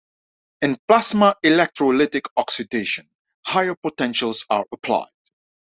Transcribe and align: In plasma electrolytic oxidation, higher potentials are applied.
In 0.63 0.79
plasma 0.87 1.35
electrolytic 1.43 2.25
oxidation, 2.35 3.07
higher 3.45 3.75
potentials 3.75 4.47
are 4.49 4.65
applied. 4.71 5.11